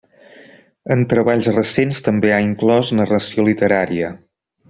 [0.95, 4.13] En treballs recents també ha inclòs narració literària.